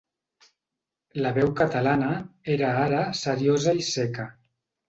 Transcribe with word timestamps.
La 1.25 1.33
veu 1.35 1.51
catalana 1.59 2.09
era 2.57 2.73
ara 2.87 3.05
seriosa 3.23 3.79
i 3.83 3.89
seca. 3.93 4.27